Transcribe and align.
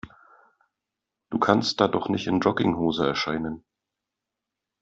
Du 1.29 1.37
kannst 1.37 1.79
da 1.79 1.87
doch 1.87 2.09
nicht 2.09 2.25
in 2.25 2.39
Jogginghose 2.39 3.05
erscheinen. 3.05 3.63